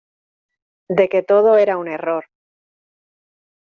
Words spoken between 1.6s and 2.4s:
era un error.